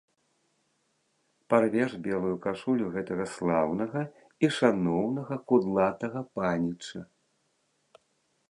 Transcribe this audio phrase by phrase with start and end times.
[1.53, 4.01] Парвеш белую кашулю гэтага слаўнага
[4.47, 6.99] і шаноўнага кудлатага паніча!